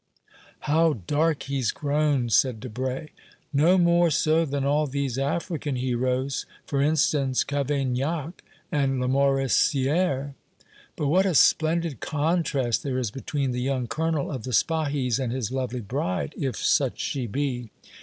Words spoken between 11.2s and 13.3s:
a splendid contrast there is